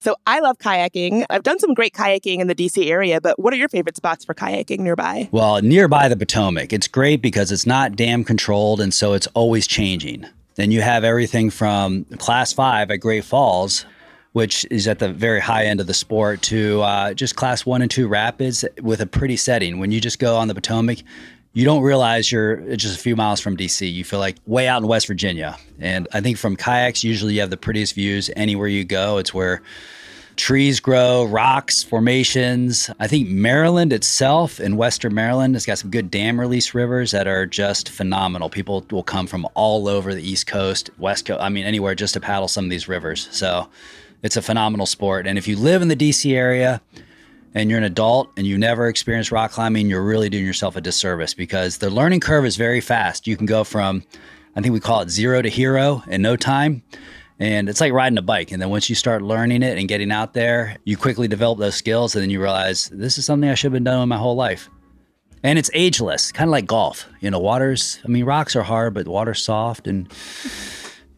So 0.01 0.15
I 0.25 0.39
love 0.39 0.57
kayaking. 0.57 1.25
I've 1.29 1.43
done 1.43 1.59
some 1.59 1.75
great 1.75 1.93
kayaking 1.93 2.39
in 2.39 2.47
the 2.47 2.55
DC 2.55 2.89
area, 2.89 3.21
but 3.21 3.37
what 3.37 3.53
are 3.53 3.57
your 3.57 3.69
favorite 3.69 3.95
spots 3.95 4.25
for 4.25 4.33
kayaking 4.33 4.79
nearby? 4.79 5.29
Well, 5.31 5.61
nearby 5.61 6.09
the 6.09 6.17
Potomac. 6.17 6.73
It's 6.73 6.87
great 6.87 7.21
because 7.21 7.51
it's 7.51 7.67
not 7.67 7.95
dam 7.95 8.23
controlled 8.23 8.81
and 8.81 8.91
so 8.91 9.13
it's 9.13 9.27
always 9.27 9.67
changing. 9.67 10.25
Then 10.55 10.71
you 10.71 10.81
have 10.81 11.03
everything 11.03 11.51
from 11.51 12.05
class 12.17 12.51
five 12.51 12.89
at 12.89 12.97
Great 12.97 13.23
Falls, 13.25 13.85
which 14.33 14.65
is 14.71 14.87
at 14.87 14.97
the 14.97 15.13
very 15.13 15.39
high 15.39 15.65
end 15.65 15.79
of 15.79 15.85
the 15.85 15.93
sport, 15.93 16.41
to 16.43 16.81
uh, 16.81 17.13
just 17.13 17.35
class 17.35 17.63
one 17.63 17.83
and 17.83 17.91
two 17.91 18.07
rapids 18.07 18.65
with 18.81 19.01
a 19.01 19.05
pretty 19.05 19.37
setting. 19.37 19.77
When 19.77 19.91
you 19.91 20.01
just 20.01 20.17
go 20.17 20.35
on 20.35 20.47
the 20.47 20.55
Potomac, 20.55 20.97
you 21.53 21.65
don't 21.65 21.83
realize 21.83 22.31
you're 22.31 22.75
just 22.77 22.97
a 22.97 22.99
few 22.99 23.15
miles 23.15 23.41
from 23.41 23.57
DC. 23.57 23.91
You 23.91 24.03
feel 24.03 24.19
like 24.19 24.37
way 24.45 24.67
out 24.67 24.81
in 24.81 24.87
West 24.87 25.07
Virginia. 25.07 25.57
And 25.79 26.07
I 26.13 26.21
think 26.21 26.37
from 26.37 26.55
kayaks, 26.55 27.03
usually 27.03 27.35
you 27.35 27.41
have 27.41 27.49
the 27.49 27.57
prettiest 27.57 27.93
views 27.93 28.29
anywhere 28.35 28.67
you 28.67 28.85
go. 28.85 29.17
It's 29.17 29.33
where 29.33 29.61
trees 30.37 30.79
grow, 30.79 31.25
rocks, 31.25 31.83
formations. 31.83 32.89
I 32.99 33.07
think 33.07 33.27
Maryland 33.27 33.91
itself 33.91 34.61
in 34.61 34.77
Western 34.77 35.13
Maryland 35.13 35.55
has 35.55 35.65
got 35.65 35.77
some 35.77 35.91
good 35.91 36.09
dam 36.09 36.39
release 36.39 36.73
rivers 36.73 37.11
that 37.11 37.27
are 37.27 37.45
just 37.45 37.89
phenomenal. 37.89 38.49
People 38.49 38.85
will 38.89 39.03
come 39.03 39.27
from 39.27 39.45
all 39.53 39.89
over 39.89 40.15
the 40.15 40.23
East 40.23 40.47
Coast, 40.47 40.89
West 40.97 41.25
Coast, 41.25 41.41
I 41.41 41.49
mean, 41.49 41.65
anywhere 41.65 41.95
just 41.95 42.13
to 42.13 42.21
paddle 42.21 42.47
some 42.47 42.63
of 42.63 42.69
these 42.69 42.87
rivers. 42.87 43.27
So 43.31 43.67
it's 44.23 44.37
a 44.37 44.41
phenomenal 44.41 44.85
sport. 44.85 45.27
And 45.27 45.37
if 45.37 45.49
you 45.49 45.57
live 45.57 45.81
in 45.81 45.89
the 45.89 45.97
DC 45.97 46.33
area, 46.33 46.81
and 47.53 47.69
you're 47.69 47.77
an 47.77 47.83
adult 47.83 48.29
and 48.37 48.47
you've 48.47 48.59
never 48.59 48.87
experienced 48.87 49.31
rock 49.31 49.51
climbing, 49.51 49.89
you're 49.89 50.03
really 50.03 50.29
doing 50.29 50.45
yourself 50.45 50.75
a 50.75 50.81
disservice 50.81 51.33
because 51.33 51.77
the 51.77 51.89
learning 51.89 52.19
curve 52.19 52.45
is 52.45 52.55
very 52.55 52.81
fast. 52.81 53.27
You 53.27 53.35
can 53.35 53.45
go 53.45 53.63
from, 53.63 54.03
I 54.55 54.61
think 54.61 54.73
we 54.73 54.79
call 54.79 55.01
it 55.01 55.09
zero 55.09 55.41
to 55.41 55.49
hero 55.49 56.03
in 56.07 56.21
no 56.21 56.35
time. 56.35 56.83
And 57.39 57.69
it's 57.69 57.81
like 57.81 57.91
riding 57.91 58.19
a 58.19 58.21
bike. 58.21 58.51
And 58.51 58.61
then 58.61 58.69
once 58.69 58.87
you 58.87 58.95
start 58.95 59.23
learning 59.23 59.63
it 59.63 59.77
and 59.77 59.87
getting 59.87 60.11
out 60.11 60.33
there, 60.33 60.77
you 60.85 60.95
quickly 60.95 61.27
develop 61.27 61.57
those 61.57 61.75
skills. 61.75 62.15
And 62.15 62.21
then 62.21 62.29
you 62.29 62.39
realize 62.39 62.87
this 62.89 63.17
is 63.17 63.25
something 63.25 63.49
I 63.49 63.55
should 63.55 63.73
have 63.73 63.83
been 63.83 63.91
doing 63.91 64.07
my 64.07 64.17
whole 64.17 64.35
life. 64.35 64.69
And 65.41 65.57
it's 65.57 65.71
ageless, 65.73 66.31
kind 66.31 66.47
of 66.47 66.51
like 66.51 66.67
golf. 66.67 67.07
You 67.19 67.31
know, 67.31 67.39
water's, 67.39 67.99
I 68.05 68.09
mean, 68.09 68.25
rocks 68.25 68.55
are 68.55 68.61
hard, 68.61 68.93
but 68.93 69.07
water's 69.07 69.43
soft 69.43 69.87
and, 69.87 70.13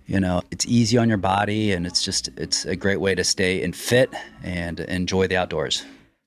you 0.06 0.18
know, 0.18 0.42
it's 0.50 0.66
easy 0.66 0.98
on 0.98 1.10
your 1.10 1.18
body. 1.18 1.74
And 1.74 1.86
it's 1.86 2.02
just, 2.02 2.30
it's 2.38 2.64
a 2.64 2.78
great 2.78 3.02
way 3.02 3.16
to 3.16 3.24
stay 3.26 3.62
and 3.62 3.76
fit 3.76 4.10
and 4.44 4.80
enjoy 4.80 5.28
the 5.28 5.36
outdoors. 5.36 5.84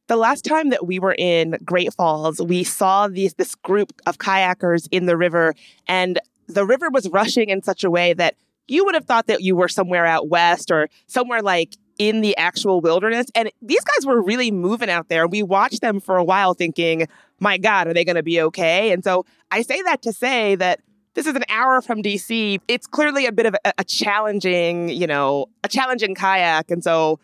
The 0.09 0.17
last 0.17 0.45
time 0.45 0.71
that 0.71 0.87
we 0.87 0.99
were 0.99 1.17
in 1.19 1.59
Great 1.65 1.93
Falls, 1.93 2.41
we 2.41 2.63
saw 2.63 3.09
these, 3.09 3.35
this 3.35 3.57
group 3.57 3.93
of 4.07 4.19
kayakers 4.19 4.87
in 4.93 5.07
the 5.07 5.17
river, 5.17 5.55
and 5.89 6.21
the 6.47 6.65
river 6.65 6.91
was 6.91 7.09
rushing 7.09 7.49
in 7.49 7.63
such 7.63 7.83
a 7.83 7.91
way 7.91 8.15
that 8.15 8.37
you 8.69 8.85
would 8.85 8.95
have 8.95 9.05
thought 9.05 9.27
that 9.27 9.43
you 9.43 9.57
were 9.57 9.69
somewhere 9.69 10.07
out 10.07 10.29
west 10.29 10.71
or 10.71 10.89
somewhere 11.07 11.43
like 11.43 11.77
in 11.99 12.21
the 12.21 12.37
actual 12.37 12.81
wilderness. 12.81 13.27
And 13.35 13.51
these 13.63 13.83
guys 13.83 14.07
were 14.07 14.23
really 14.23 14.51
moving 14.51 14.91
out 14.91 15.09
there. 15.09 15.27
We 15.27 15.43
watched 15.43 15.81
them 15.81 16.01
for 16.01 16.17
a 16.17 16.25
while 16.25 16.55
thinking, 16.55 17.09
my 17.41 17.59
God, 17.59 17.89
are 17.89 17.95
they 17.95 18.05
going 18.05 18.17
to 18.17 18.23
be 18.23 18.41
okay? 18.43 18.93
And 18.93 19.03
so 19.03 19.25
I 19.51 19.63
say 19.63 19.83
that 19.83 20.03
to 20.03 20.13
say 20.13 20.55
that 20.57 20.81
this 21.15 21.27
is 21.27 21.35
an 21.35 21.45
hour 21.49 21.81
from 21.81 22.03
DC. 22.03 22.61
It's 22.69 22.87
clearly 22.87 23.27
a 23.27 23.33
bit 23.33 23.47
of 23.47 23.57
a, 23.65 23.73
a 23.79 23.85
challenging, 23.85 24.91
you 24.91 25.07
know, 25.07 25.47
a 25.65 25.69
challenging 25.69 26.15
kayak. 26.15 26.71
And 26.71 26.85
so 26.85 27.19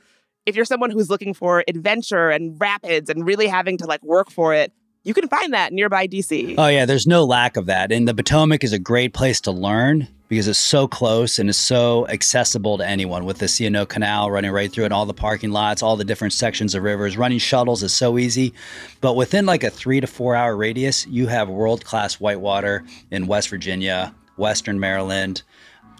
if 0.46 0.56
you're 0.56 0.64
someone 0.64 0.90
who's 0.90 1.10
looking 1.10 1.34
for 1.34 1.64
adventure 1.68 2.30
and 2.30 2.60
rapids 2.60 3.08
and 3.08 3.26
really 3.26 3.46
having 3.46 3.78
to 3.78 3.86
like 3.86 4.02
work 4.02 4.30
for 4.30 4.54
it, 4.54 4.72
you 5.04 5.14
can 5.14 5.28
find 5.28 5.52
that 5.52 5.72
nearby 5.72 6.06
DC. 6.06 6.54
Oh, 6.56 6.68
yeah, 6.68 6.84
there's 6.84 7.06
no 7.06 7.24
lack 7.24 7.56
of 7.56 7.66
that. 7.66 7.90
And 7.90 8.06
the 8.06 8.14
Potomac 8.14 8.62
is 8.62 8.72
a 8.72 8.78
great 8.78 9.12
place 9.12 9.40
to 9.42 9.50
learn 9.50 10.06
because 10.28 10.46
it's 10.48 10.58
so 10.58 10.86
close 10.86 11.38
and 11.38 11.48
it's 11.48 11.58
so 11.58 12.06
accessible 12.08 12.78
to 12.78 12.86
anyone 12.86 13.24
with 13.24 13.38
the 13.38 13.48
C&O 13.48 13.84
Canal 13.84 14.30
running 14.30 14.52
right 14.52 14.70
through 14.70 14.84
it, 14.84 14.92
all 14.92 15.04
the 15.04 15.12
parking 15.12 15.50
lots, 15.50 15.82
all 15.82 15.96
the 15.96 16.04
different 16.04 16.32
sections 16.32 16.74
of 16.74 16.82
rivers. 16.84 17.18
Running 17.18 17.38
shuttles 17.38 17.82
is 17.82 17.92
so 17.92 18.16
easy. 18.16 18.54
But 19.00 19.14
within 19.14 19.44
like 19.44 19.64
a 19.64 19.70
three 19.70 20.00
to 20.00 20.06
four 20.06 20.36
hour 20.36 20.56
radius, 20.56 21.06
you 21.06 21.26
have 21.26 21.48
world 21.48 21.84
class 21.84 22.20
whitewater 22.20 22.84
in 23.10 23.26
West 23.26 23.48
Virginia, 23.48 24.14
Western 24.36 24.78
Maryland, 24.78 25.42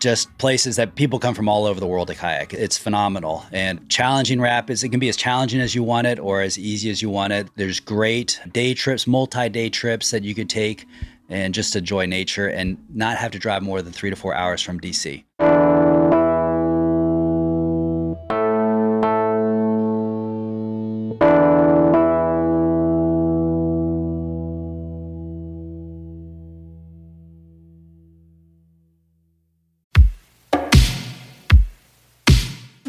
just 0.02 0.37
places 0.38 0.76
that 0.76 0.97
people 0.97 1.18
come 1.18 1.35
from 1.35 1.49
all 1.49 1.64
over 1.64 1.78
the 1.78 1.87
world 1.87 2.09
to 2.09 2.14
kayak. 2.14 2.52
It's 2.52 2.76
phenomenal 2.76 3.44
and 3.52 3.88
challenging 3.88 4.40
rapids. 4.40 4.82
It 4.82 4.88
can 4.88 5.00
be 5.00 5.09
as 5.09 5.16
challenging 5.16 5.61
as 5.61 5.75
you 5.75 5.82
want 5.82 6.06
it 6.06 6.18
or 6.18 6.42
as 6.42 6.59
easy 6.59 6.90
as 6.90 7.00
you 7.00 7.09
want 7.09 7.32
it. 7.32 7.49
There's 7.56 7.80
great 7.80 8.40
day 8.52 8.75
trips, 8.75 9.06
multi 9.06 9.49
day 9.49 9.71
trips 9.71 10.11
that 10.11 10.25
you 10.25 10.35
could 10.35 10.50
take 10.50 10.87
and 11.28 11.54
just 11.54 11.76
enjoy 11.76 12.06
nature 12.06 12.49
and 12.49 12.76
not 12.92 13.16
have 13.16 13.30
to 13.30 13.38
drive 13.38 13.62
more 13.62 13.80
than 13.80 13.92
three 13.92 14.11
to 14.11 14.16
four 14.16 14.35
hours 14.35 14.61
from 14.61 14.80
DC. 14.80 15.25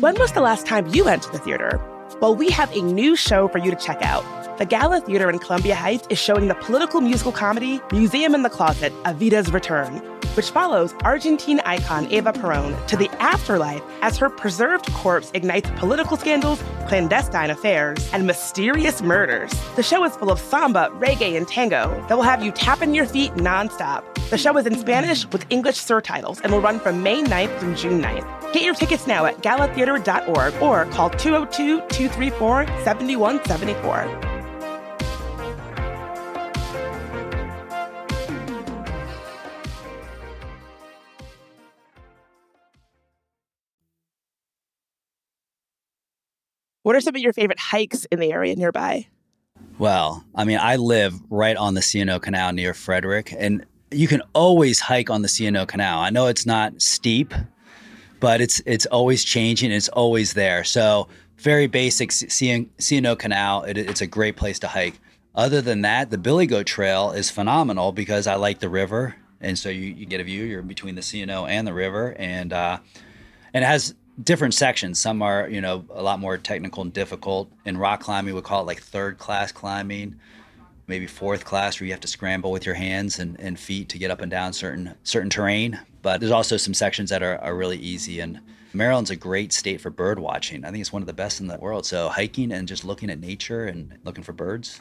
When 0.04 0.20
was 0.20 0.34
the 0.34 0.42
last 0.42 0.66
time 0.66 0.88
you 0.88 1.06
went 1.06 1.24
to 1.24 1.32
the 1.32 1.38
theater? 1.38 1.80
Well, 2.20 2.36
we 2.36 2.50
have 2.50 2.70
a 2.76 2.82
new 2.82 3.16
show 3.16 3.48
for 3.48 3.60
you 3.60 3.72
to 3.72 3.78
check 3.78 4.02
out. 4.02 4.26
The 4.58 4.66
Gala 4.66 5.00
Theater 5.00 5.30
in 5.30 5.40
Columbia 5.40 5.76
Heights 5.76 6.08
is 6.10 6.20
showing 6.20 6.50
the 6.50 6.56
political 6.56 7.00
musical 7.00 7.32
comedy 7.32 7.80
Museum 7.94 8.36
in 8.36 8.44
the 8.44 8.50
Closet, 8.50 8.92
Evita's 9.04 9.54
Return, 9.54 10.02
which 10.36 10.50
follows 10.50 10.94
Argentine 11.02 11.60
icon 11.62 12.12
Eva 12.12 12.34
Peron 12.34 12.75
to 12.88 12.98
the 12.98 13.10
afterlife 13.22 13.82
as 14.02 14.18
her 14.18 14.30
preserved 14.30 14.92
corpse 14.94 15.32
ignites 15.34 15.70
political 15.75 16.18
scandals, 16.18 16.62
clandestine 16.88 17.50
affairs, 17.50 18.10
and 18.13 18.28
mysterious 18.28 19.02
murders. 19.02 19.52
The 19.75 19.84
show 19.84 20.04
is 20.04 20.16
full 20.16 20.32
of 20.32 20.40
samba, 20.40 20.90
reggae, 20.96 21.38
and 21.38 21.48
tango 21.48 22.04
that 22.08 22.16
will 22.16 22.24
have 22.24 22.44
you 22.44 22.52
tapping 22.52 22.94
your 22.94 23.06
feet 23.06 23.34
nonstop. 23.36 24.04
The 24.30 24.38
show 24.38 24.58
is 24.58 24.66
in 24.66 24.78
Spanish 24.78 25.25
with 25.32 25.46
English 25.50 25.78
surtitles 25.78 26.42
and 26.44 26.52
will 26.52 26.62
run 26.62 26.80
from 26.80 27.04
May 27.04 27.22
9th 27.22 27.60
through 27.60 27.75
June 27.75 28.02
9th. 28.02 28.54
Get 28.54 28.63
your 28.63 28.75
tickets 28.75 29.08
now 29.08 29.25
at 29.25 29.38
galatheater.org 29.42 30.62
or 30.62 30.86
call 30.92 31.10
202 31.10 31.78
234 31.90 32.66
7174. 32.84 34.33
What 46.84 46.98
are 46.98 47.02
some 47.02 47.16
of 47.16 47.22
your 47.22 47.32
favorite 47.32 47.60
hikes 47.60 48.04
in 48.12 48.20
the 48.20 48.34
area 48.34 48.56
nearby? 48.58 49.08
Well, 49.80 50.24
I 50.36 50.44
mean, 50.44 50.60
I 50.62 50.75
live 50.75 51.13
right 51.30 51.56
on 51.56 51.75
the 51.75 51.82
C&O 51.82 52.20
Canal 52.20 52.52
near 52.52 52.74
Frederick, 52.74 53.34
and 53.38 53.66
you 53.90 54.08
can 54.10 54.22
always 54.34 54.82
hike 54.82 55.10
on 55.10 55.22
the 55.22 55.30
C&O 55.30 55.66
Canal. 55.66 56.00
I 56.00 56.10
know 56.10 56.28
it's 56.28 56.46
not 56.46 56.82
steep, 56.82 57.34
but 58.20 58.42
it's 58.42 58.62
it's 58.66 58.86
always 58.88 59.24
changing. 59.24 59.72
It's 59.72 59.88
always 59.90 60.34
there. 60.34 60.66
So 60.66 61.08
very 61.38 61.68
basic 61.68 62.12
C&O 62.12 63.16
Canal. 63.16 63.63
It, 63.63 63.78
it's 63.78 64.02
a 64.02 64.08
great 64.08 64.36
place 64.36 64.60
to 64.60 64.68
hike. 64.68 65.00
Other 65.36 65.62
than 65.62 65.82
that, 65.82 66.12
the 66.12 66.18
Billy 66.18 66.46
Goat 66.46 66.66
Trail 66.66 67.12
is 67.12 67.32
phenomenal 67.32 67.94
because 67.94 68.28
I 68.28 68.36
like 68.36 68.60
the 68.60 68.70
river, 68.70 69.16
and 69.40 69.58
so 69.58 69.70
you, 69.70 69.86
you 69.86 70.06
get 70.06 70.20
a 70.20 70.24
view. 70.25 70.44
You're 70.44 70.62
between 70.62 70.96
the 70.96 71.02
C&O 71.02 71.46
and 71.46 71.66
the 71.66 71.74
river, 71.74 72.13
and 72.20 72.52
uh, 72.52 72.80
and 73.54 73.63
it 73.63 73.68
has 73.68 73.96
different 74.22 74.53
sections. 74.53 75.00
Some 75.00 75.22
are, 75.22 75.48
you 75.48 75.62
know, 75.62 75.86
a 75.89 76.03
lot 76.03 76.20
more 76.20 76.38
technical 76.38 76.84
and 76.84 76.93
difficult. 76.93 77.51
In 77.65 77.77
rock 77.77 78.01
climbing, 78.01 78.36
we 78.36 78.41
call 78.41 78.62
it 78.62 78.67
like 78.67 78.82
third 78.82 79.17
class 79.17 79.51
climbing, 79.51 80.20
maybe 80.88 81.08
fourth 81.08 81.46
class, 81.46 81.79
where 81.79 81.88
you 81.88 81.93
have 81.93 82.01
to 82.01 82.08
scramble 82.08 82.51
with 82.51 82.65
your 82.65 82.75
hands 82.75 83.20
and, 83.20 83.39
and 83.39 83.60
feet 83.60 83.89
to 83.89 83.98
get 83.98 84.12
up 84.12 84.22
and 84.22 84.29
down 84.29 84.53
certain 84.53 84.96
certain 85.03 85.29
terrain. 85.29 85.79
But 86.01 86.20
there's 86.20 86.32
also 86.32 86.58
some 86.58 86.74
sections 86.74 87.10
that 87.10 87.24
are, 87.24 87.38
are 87.39 87.55
really 87.55 87.77
easy. 87.77 88.20
And 88.20 88.41
Maryland's 88.74 89.10
a 89.12 89.15
great 89.15 89.53
state 89.53 89.82
for 89.82 89.89
bird 89.89 90.20
watching. 90.20 90.65
I 90.65 90.72
think 90.72 90.82
it's 90.82 90.93
one 90.93 91.01
of 91.01 91.08
the 91.08 91.13
best 91.13 91.39
in 91.39 91.48
the 91.48 91.58
world. 91.58 91.86
So 91.86 92.10
hiking 92.10 92.51
and 92.51 92.67
just 92.67 92.84
looking 92.84 93.10
at 93.10 93.20
nature 93.20 93.65
and 93.65 93.98
looking 94.03 94.24
for 94.24 94.34
birds. 94.34 94.79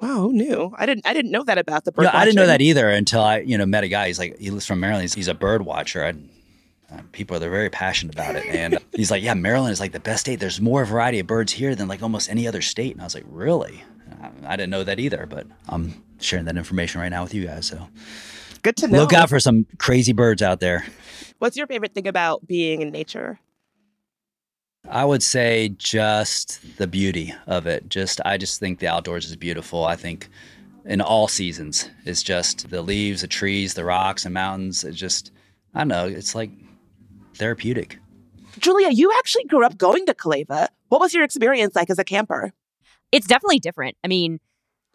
Wow, 0.00 0.20
who 0.22 0.32
knew? 0.34 0.74
I 0.76 0.84
didn't. 0.84 1.06
I 1.06 1.14
didn't 1.14 1.30
know 1.30 1.42
that 1.44 1.56
about 1.56 1.84
the 1.84 1.92
bird. 1.92 2.06
I 2.06 2.26
didn't 2.26 2.36
know 2.36 2.46
that 2.46 2.60
either 2.60 2.88
until 2.90 3.22
I, 3.22 3.38
you 3.38 3.56
know, 3.56 3.64
met 3.64 3.82
a 3.82 3.88
guy. 3.88 4.08
He's 4.08 4.18
like, 4.18 4.38
he 4.38 4.50
lives 4.50 4.66
from 4.66 4.78
Maryland. 4.78 5.02
He's, 5.02 5.14
he's 5.14 5.28
a 5.28 5.34
bird 5.34 5.64
watcher. 5.64 6.04
I 6.04 6.12
uh, 6.92 7.00
people 7.12 7.38
they're 7.38 7.50
very 7.50 7.70
passionate 7.70 8.14
about 8.14 8.36
it 8.36 8.46
and 8.46 8.78
he's 8.94 9.10
like 9.10 9.22
yeah 9.22 9.34
maryland 9.34 9.72
is 9.72 9.80
like 9.80 9.92
the 9.92 10.00
best 10.00 10.20
state 10.20 10.38
there's 10.38 10.60
more 10.60 10.84
variety 10.84 11.18
of 11.18 11.26
birds 11.26 11.52
here 11.52 11.74
than 11.74 11.88
like 11.88 12.02
almost 12.02 12.30
any 12.30 12.46
other 12.46 12.62
state 12.62 12.92
and 12.92 13.00
i 13.00 13.04
was 13.04 13.14
like 13.14 13.24
really 13.28 13.82
i, 14.22 14.30
I 14.46 14.56
didn't 14.56 14.70
know 14.70 14.84
that 14.84 15.00
either 15.00 15.26
but 15.26 15.46
i'm 15.68 16.02
sharing 16.20 16.44
that 16.44 16.56
information 16.56 17.00
right 17.00 17.08
now 17.08 17.22
with 17.22 17.34
you 17.34 17.46
guys 17.46 17.66
so 17.66 17.88
good 18.62 18.76
to 18.78 18.88
know 18.88 19.00
look 19.00 19.12
out 19.12 19.28
for 19.28 19.40
some 19.40 19.66
crazy 19.78 20.12
birds 20.12 20.42
out 20.42 20.60
there 20.60 20.86
what's 21.38 21.56
your 21.56 21.66
favorite 21.66 21.92
thing 21.92 22.06
about 22.06 22.46
being 22.46 22.82
in 22.82 22.90
nature 22.90 23.40
I 24.88 25.04
would 25.04 25.22
say 25.22 25.70
just 25.70 26.60
the 26.76 26.86
beauty 26.86 27.34
of 27.46 27.66
it. 27.66 27.88
Just 27.88 28.20
I 28.24 28.36
just 28.38 28.60
think 28.60 28.78
the 28.78 28.86
outdoors 28.88 29.26
is 29.26 29.36
beautiful. 29.36 29.84
I 29.84 29.96
think 29.96 30.28
in 30.84 31.00
all 31.00 31.26
seasons, 31.28 31.90
it's 32.04 32.22
just 32.22 32.70
the 32.70 32.82
leaves, 32.82 33.22
the 33.22 33.26
trees, 33.26 33.74
the 33.74 33.84
rocks 33.84 34.24
and 34.24 34.32
mountains. 34.32 34.84
It's 34.84 34.96
just 34.96 35.32
I 35.74 35.80
don't 35.80 35.88
know. 35.88 36.06
It's 36.06 36.34
like 36.34 36.50
therapeutic. 37.36 37.98
Julia, 38.58 38.90
you 38.90 39.12
actually 39.18 39.44
grew 39.44 39.64
up 39.64 39.76
going 39.76 40.06
to 40.06 40.14
Calleva. 40.14 40.68
What 40.88 41.00
was 41.00 41.12
your 41.12 41.24
experience 41.24 41.76
like 41.76 41.90
as 41.90 41.98
a 41.98 42.04
camper? 42.04 42.52
It's 43.12 43.26
definitely 43.26 43.58
different. 43.58 43.96
I 44.02 44.08
mean, 44.08 44.40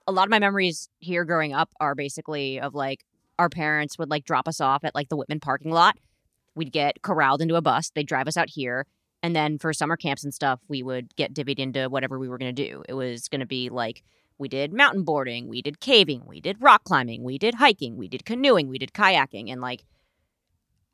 a 0.07 0.11
lot 0.11 0.25
of 0.25 0.31
my 0.31 0.39
memories 0.39 0.89
here 0.99 1.25
growing 1.25 1.53
up 1.53 1.69
are 1.79 1.95
basically 1.95 2.59
of 2.59 2.73
like 2.73 3.05
our 3.37 3.49
parents 3.49 3.97
would 3.97 4.09
like 4.09 4.25
drop 4.25 4.47
us 4.47 4.59
off 4.59 4.83
at 4.83 4.95
like 4.95 5.09
the 5.09 5.15
Whitman 5.15 5.39
parking 5.39 5.71
lot. 5.71 5.97
We'd 6.55 6.71
get 6.71 7.01
corralled 7.01 7.41
into 7.41 7.55
a 7.55 7.61
bus. 7.61 7.91
They'd 7.93 8.07
drive 8.07 8.27
us 8.27 8.37
out 8.37 8.49
here. 8.49 8.85
And 9.23 9.35
then 9.35 9.57
for 9.57 9.71
summer 9.73 9.95
camps 9.95 10.23
and 10.23 10.33
stuff, 10.33 10.59
we 10.67 10.81
would 10.81 11.15
get 11.15 11.33
divvied 11.33 11.59
into 11.59 11.87
whatever 11.89 12.17
we 12.17 12.27
were 12.27 12.37
going 12.37 12.53
to 12.53 12.69
do. 12.69 12.83
It 12.89 12.93
was 12.93 13.27
going 13.27 13.39
to 13.39 13.45
be 13.45 13.69
like 13.69 14.03
we 14.37 14.49
did 14.49 14.73
mountain 14.73 15.03
boarding, 15.03 15.47
we 15.47 15.61
did 15.61 15.79
caving, 15.79 16.23
we 16.25 16.41
did 16.41 16.61
rock 16.61 16.83
climbing, 16.83 17.23
we 17.23 17.37
did 17.37 17.55
hiking, 17.55 17.95
we 17.95 18.07
did 18.07 18.25
canoeing, 18.25 18.67
we 18.67 18.79
did 18.79 18.91
kayaking. 18.93 19.51
And 19.51 19.61
like 19.61 19.83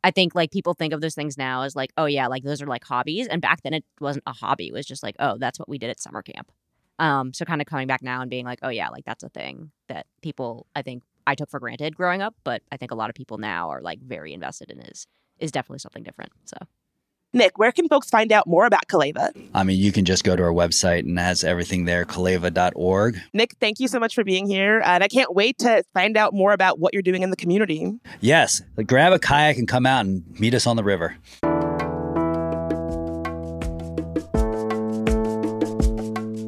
I 0.03 0.11
think 0.11 0.35
like 0.35 0.51
people 0.51 0.73
think 0.73 0.93
of 0.93 1.01
those 1.01 1.15
things 1.15 1.37
now 1.37 1.63
as 1.63 1.75
like, 1.75 1.91
oh 1.97 2.05
yeah, 2.05 2.27
like 2.27 2.43
those 2.43 2.61
are 2.61 2.67
like 2.67 2.83
hobbies. 2.83 3.27
And 3.27 3.41
back 3.41 3.61
then 3.63 3.73
it 3.73 3.83
wasn't 3.99 4.23
a 4.27 4.33
hobby. 4.33 4.67
It 4.67 4.73
was 4.73 4.85
just 4.85 5.03
like, 5.03 5.15
oh, 5.19 5.37
that's 5.37 5.59
what 5.59 5.67
we 5.67 5.77
did 5.77 5.89
at 5.89 5.99
summer 5.99 6.21
camp. 6.21 6.51
Um, 6.99 7.33
so 7.33 7.45
kind 7.45 7.61
of 7.61 7.67
coming 7.67 7.87
back 7.87 8.01
now 8.01 8.21
and 8.21 8.29
being 8.29 8.45
like, 8.45 8.59
oh 8.63 8.69
yeah, 8.69 8.89
like 8.89 9.05
that's 9.05 9.23
a 9.23 9.29
thing 9.29 9.71
that 9.87 10.07
people 10.21 10.67
I 10.75 10.81
think 10.81 11.03
I 11.25 11.35
took 11.35 11.49
for 11.49 11.59
granted 11.59 11.95
growing 11.95 12.21
up, 12.21 12.35
but 12.43 12.61
I 12.71 12.77
think 12.77 12.91
a 12.91 12.95
lot 12.95 13.09
of 13.09 13.15
people 13.15 13.37
now 13.37 13.69
are 13.69 13.81
like 13.81 13.99
very 14.01 14.33
invested 14.33 14.71
in 14.71 14.79
is 14.81 15.07
is 15.39 15.51
definitely 15.51 15.79
something 15.79 16.03
different. 16.03 16.31
So 16.45 16.57
Nick, 17.33 17.57
where 17.57 17.71
can 17.71 17.87
folks 17.89 18.09
find 18.09 18.31
out 18.31 18.47
more 18.47 18.65
about 18.65 18.87
Calleva? 18.87 19.31
I 19.53 19.63
mean, 19.63 19.77
you 19.77 19.91
can 19.91 20.05
just 20.05 20.23
go 20.23 20.35
to 20.35 20.43
our 20.43 20.51
website 20.51 20.99
and 20.99 21.19
it 21.19 21.21
has 21.21 21.43
everything 21.43 21.85
there, 21.85 22.05
calleva.org. 22.05 23.19
Nick, 23.33 23.55
thank 23.59 23.79
you 23.79 23.87
so 23.87 23.99
much 23.99 24.15
for 24.15 24.23
being 24.23 24.47
here. 24.47 24.81
And 24.85 25.03
I 25.03 25.07
can't 25.07 25.35
wait 25.35 25.57
to 25.59 25.83
find 25.93 26.15
out 26.15 26.33
more 26.33 26.53
about 26.53 26.79
what 26.79 26.93
you're 26.93 27.01
doing 27.01 27.23
in 27.23 27.29
the 27.29 27.35
community. 27.35 27.91
Yes, 28.21 28.61
grab 28.85 29.11
a 29.11 29.19
kayak 29.19 29.57
and 29.57 29.67
come 29.67 29.85
out 29.85 30.05
and 30.05 30.23
meet 30.39 30.53
us 30.53 30.65
on 30.65 30.77
the 30.77 30.83
river. 30.83 31.17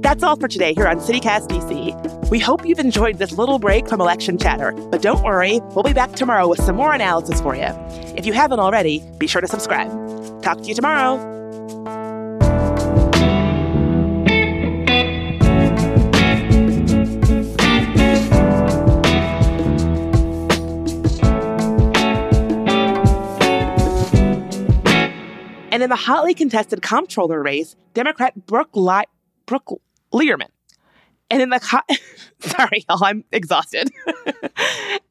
That's 0.01 0.23
all 0.23 0.37
for 0.37 0.47
today 0.47 0.73
here 0.73 0.87
on 0.87 0.97
CityCast 0.99 1.49
DC. 1.49 2.29
We 2.31 2.39
hope 2.39 2.65
you've 2.65 2.79
enjoyed 2.79 3.19
this 3.19 3.33
little 3.33 3.59
break 3.59 3.87
from 3.87 4.01
election 4.01 4.37
chatter, 4.37 4.71
but 4.71 5.01
don't 5.01 5.23
worry, 5.23 5.59
we'll 5.75 5.83
be 5.83 5.93
back 5.93 6.13
tomorrow 6.13 6.47
with 6.47 6.61
some 6.63 6.77
more 6.77 6.93
analysis 6.93 7.41
for 7.41 7.55
you. 7.55 7.67
If 8.17 8.25
you 8.25 8.33
haven't 8.33 8.59
already, 8.59 9.03
be 9.17 9.27
sure 9.27 9.41
to 9.41 9.47
subscribe. 9.47 9.89
Talk 10.41 10.61
to 10.61 10.63
you 10.63 10.75
tomorrow. 10.75 11.39
And 25.71 25.83
in 25.83 25.89
the 25.89 25.95
hotly 25.95 26.33
contested 26.33 26.81
comptroller 26.81 27.41
race, 27.41 27.75
Democrat 27.93 28.45
Brooke, 28.45 28.75
Li- 28.75 29.05
Brooke 29.45 29.81
Lierman. 30.11 30.49
And 31.29 31.41
in 31.41 31.49
the 31.49 31.59
co- 31.59 31.95
sorry, 32.39 32.85
y'all, 32.89 33.03
I'm 33.03 33.23
exhausted. 33.31 33.89